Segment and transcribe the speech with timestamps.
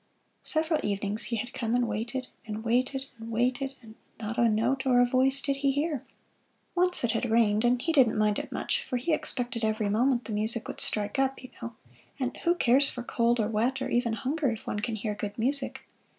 [0.41, 4.83] Several evenings he had come and waited, and waited, and waited and not a note
[4.83, 6.03] or a voice did he hear.
[6.73, 10.25] Once it had rained and he didn't mind it much, for he expected every moment
[10.25, 11.75] the music would strike up, you know
[12.19, 15.37] and who cares for cold, or wet, or even hunger, if one can hear good
[15.37, 15.81] music!